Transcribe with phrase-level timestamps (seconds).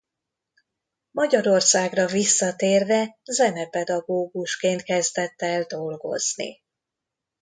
[1.11, 6.61] Magyarországra visszatérve zenepedagógusként kezdett el dolgozni.